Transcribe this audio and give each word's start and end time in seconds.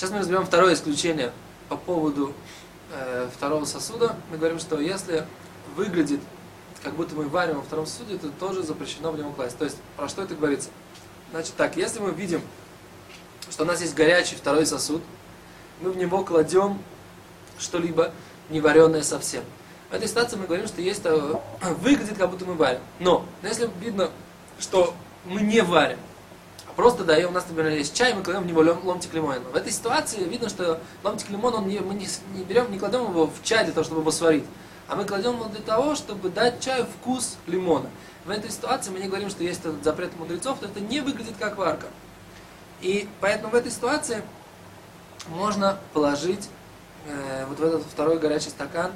Сейчас 0.00 0.12
мы 0.12 0.20
разберем 0.20 0.46
второе 0.46 0.72
исключение 0.72 1.30
по 1.68 1.76
поводу 1.76 2.32
э, 2.90 3.28
второго 3.36 3.66
сосуда. 3.66 4.16
Мы 4.30 4.38
говорим, 4.38 4.58
что 4.58 4.80
если 4.80 5.26
выглядит, 5.76 6.20
как 6.82 6.94
будто 6.94 7.14
мы 7.14 7.28
варим 7.28 7.56
во 7.56 7.60
втором 7.60 7.84
сосуде, 7.84 8.16
то 8.16 8.30
тоже 8.30 8.62
запрещено 8.62 9.12
в 9.12 9.18
него 9.18 9.30
класть. 9.32 9.58
То 9.58 9.64
есть, 9.66 9.76
про 9.98 10.08
что 10.08 10.22
это 10.22 10.34
говорится? 10.34 10.70
Значит 11.32 11.54
так, 11.54 11.76
если 11.76 12.00
мы 12.00 12.12
видим, 12.12 12.40
что 13.50 13.64
у 13.64 13.66
нас 13.66 13.82
есть 13.82 13.94
горячий 13.94 14.36
второй 14.36 14.64
сосуд, 14.64 15.02
мы 15.82 15.90
в 15.90 15.98
него 15.98 16.24
кладем 16.24 16.78
что-либо 17.58 18.10
не 18.48 18.62
вареное 18.62 19.02
совсем. 19.02 19.44
В 19.90 19.92
этой 19.92 20.08
ситуации 20.08 20.36
мы 20.36 20.46
говорим, 20.46 20.66
что 20.66 20.80
есть, 20.80 21.02
э, 21.04 21.34
выглядит, 21.78 22.16
как 22.16 22.30
будто 22.30 22.46
мы 22.46 22.54
варим. 22.54 22.80
Но, 23.00 23.26
если 23.42 23.68
видно, 23.80 24.10
что 24.58 24.94
мы 25.26 25.42
не 25.42 25.60
варим, 25.60 25.98
просто 26.76 27.04
даем, 27.04 27.30
у 27.30 27.32
нас, 27.32 27.46
например, 27.48 27.72
есть 27.72 27.94
чай, 27.94 28.14
мы 28.14 28.22
кладем 28.22 28.42
в 28.42 28.46
него 28.46 28.60
ломтик 28.60 29.14
лимона. 29.14 29.40
В 29.40 29.56
этой 29.56 29.72
ситуации 29.72 30.24
видно, 30.24 30.48
что 30.48 30.80
ломтик 31.02 31.30
лимона, 31.30 31.58
он 31.58 31.68
не, 31.68 31.80
мы 31.80 31.94
не, 31.94 32.08
не 32.34 32.44
берем, 32.44 32.70
не 32.70 32.78
кладем 32.78 33.02
его 33.02 33.26
в 33.26 33.42
чай 33.42 33.64
для 33.64 33.72
того, 33.72 33.84
чтобы 33.84 34.00
его 34.00 34.10
сварить, 34.10 34.44
а 34.88 34.96
мы 34.96 35.04
кладем 35.04 35.34
его 35.34 35.46
для 35.46 35.60
того, 35.60 35.94
чтобы 35.94 36.30
дать 36.30 36.60
чаю 36.60 36.86
вкус 36.86 37.36
лимона. 37.46 37.88
В 38.24 38.30
этой 38.30 38.50
ситуации 38.50 38.90
мы 38.90 38.98
не 38.98 39.08
говорим, 39.08 39.30
что 39.30 39.42
есть 39.42 39.60
этот 39.60 39.82
запрет 39.82 40.16
мудрецов, 40.18 40.58
то 40.58 40.66
это 40.66 40.80
не 40.80 41.00
выглядит 41.00 41.34
как 41.38 41.56
варка. 41.56 41.86
И 42.80 43.08
поэтому 43.20 43.52
в 43.52 43.54
этой 43.54 43.70
ситуации 43.70 44.22
можно 45.28 45.78
положить 45.92 46.48
э, 47.06 47.46
вот 47.46 47.58
в 47.58 47.64
этот 47.64 47.82
второй 47.84 48.18
горячий 48.18 48.50
стакан, 48.50 48.92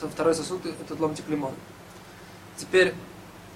второй 0.00 0.34
сосуд, 0.34 0.64
этот 0.66 1.00
ломтик 1.00 1.28
лимона. 1.28 1.54
Теперь 2.56 2.94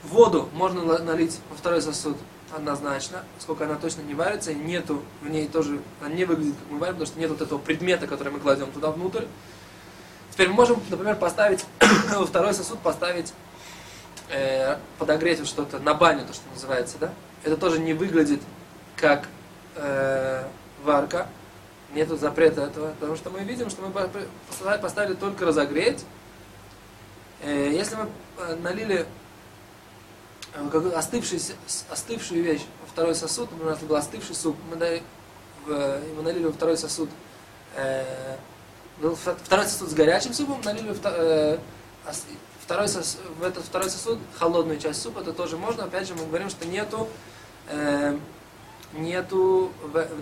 воду 0.03 0.48
можно 0.53 0.98
налить 0.98 1.39
во 1.51 1.57
второй 1.57 1.83
сосуд 1.83 2.17
однозначно, 2.55 3.25
сколько 3.39 3.65
она 3.65 3.77
точно 3.77 4.03
не 4.03 4.15
варится, 4.15 4.53
и 4.53 4.55
нету 4.55 5.03
в 5.23 5.29
ней 5.29 5.49
тоже, 5.49 5.81
она 6.01 6.15
не 6.15 6.25
выглядит 6.25 6.55
как 6.55 6.71
мы 6.71 6.79
варим, 6.79 6.95
потому 6.95 7.07
что 7.07 7.21
нет 7.21 7.31
вот 7.31 7.41
этого 7.41 7.59
предмета, 7.59 8.07
который 8.07 8.33
мы 8.33 8.41
кладем 8.41 8.71
туда 8.73 8.91
внутрь. 8.91 9.25
Теперь 10.31 10.49
мы 10.49 10.55
можем, 10.55 10.81
например, 10.91 11.17
поставить, 11.17 11.65
второй 12.27 12.55
сосуд 12.55 12.79
поставить, 12.81 13.33
э, 14.31 14.79
подогреть 14.99 15.41
вот 15.41 15.49
что-то 15.49 15.79
на 15.79 15.95
баню, 15.95 16.27
то, 16.27 16.33
что 16.33 16.45
называется, 16.53 16.97
да? 16.99 17.13
Это 17.45 17.57
тоже 17.57 17.79
не 17.79 17.93
выглядит 17.93 18.41
как 18.97 19.29
э, 19.77 20.45
варка, 20.85 21.29
нету 21.95 22.17
запрета 22.17 22.63
этого, 22.63 22.93
потому 22.93 23.17
что 23.17 23.31
мы 23.31 23.41
видим, 23.41 23.71
что 23.71 23.83
мы 23.83 23.91
поставили 24.79 25.15
только 25.15 25.45
разогреть. 25.45 26.05
Э, 27.43 27.71
если 27.73 27.97
мы 27.97 28.09
э, 28.39 28.57
налили 28.57 29.07
э, 30.55 30.93
остывший, 30.95 31.41
остывшую 31.91 32.43
вещь 32.43 32.65
второй 32.99 33.15
сосуд, 33.15 33.49
у 33.61 33.65
нас 33.65 33.79
был 33.79 33.95
остывший 33.95 34.35
суп, 34.35 34.57
мы, 34.69 34.77
дали 34.77 35.03
в, 35.65 36.01
мы 36.17 36.23
налили 36.23 36.47
во 36.47 36.53
второй 36.53 36.77
сосуд, 36.77 37.09
э, 37.77 38.37
второй 39.45 39.67
сосуд 39.67 39.91
с 39.91 39.95
горячим 39.95 40.35
супом, 40.35 40.61
налили 40.65 40.91
в, 40.91 41.59
второй 42.61 42.89
сосуд, 42.89 43.21
в 43.39 43.45
этот 43.45 43.65
второй 43.65 43.89
сосуд 43.89 44.19
холодную 44.37 44.81
часть 44.81 45.01
супа, 45.01 45.21
это 45.21 45.33
тоже 45.33 45.57
можно. 45.57 45.85
Опять 45.85 46.09
же, 46.09 46.15
мы 46.15 46.27
говорим, 46.27 46.51
что 46.51 46.67
нету, 46.67 47.09
э, 47.69 48.19
нету, 48.95 49.73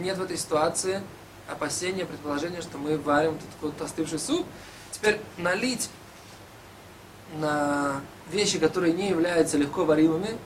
нет 0.00 0.18
в 0.18 0.22
этой 0.22 0.36
ситуации 0.36 1.00
опасения, 1.48 2.04
предположения, 2.04 2.60
что 2.60 2.76
мы 2.76 2.98
варим 2.98 3.36
этот 3.36 3.48
вот 3.62 3.80
остывший 3.80 4.18
суп. 4.18 4.46
Теперь 4.90 5.18
налить 5.38 5.88
на 7.34 8.00
вещи, 8.30 8.58
которые 8.58 8.92
не 8.92 9.08
являются 9.08 9.58
легко 9.58 9.84
варимыми, 9.84 10.36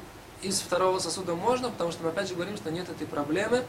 из 0.42 0.60
второго 0.60 0.98
сосуда 0.98 1.34
можно, 1.34 1.70
потому 1.70 1.92
что 1.92 2.02
мы 2.02 2.10
опять 2.10 2.28
же 2.28 2.34
говорим, 2.34 2.56
что 2.56 2.70
нет 2.70 2.88
этой 2.88 3.06
проблемы, 3.06 3.62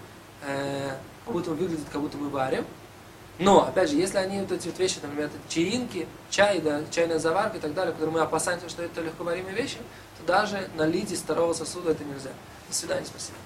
э, 0.43 0.91
как 1.25 1.33
будто 1.33 1.51
выглядит, 1.51 1.85
как 1.91 2.01
будто 2.01 2.17
мы 2.17 2.29
варим. 2.29 2.65
Но, 3.39 3.67
опять 3.67 3.89
же, 3.89 3.95
если 3.95 4.17
они 4.17 4.39
вот 4.39 4.51
эти 4.51 4.67
вот 4.67 4.77
вещи, 4.77 4.99
например, 5.01 5.29
чаинки, 5.49 6.07
чай, 6.29 6.59
да, 6.59 6.81
чайная 6.91 7.17
заварка 7.17 7.57
и 7.57 7.59
так 7.59 7.73
далее, 7.73 7.91
которые 7.91 8.13
мы 8.13 8.21
опасаемся, 8.21 8.69
что 8.69 8.83
это 8.83 9.01
легковаримые 9.01 9.55
вещи, 9.55 9.77
то 10.19 10.25
даже 10.27 10.69
налить 10.75 11.11
из 11.11 11.19
второго 11.19 11.53
сосуда 11.53 11.91
это 11.91 12.03
нельзя. 12.03 12.31
До 12.69 12.75
свидания, 12.75 13.05
спасибо. 13.05 13.37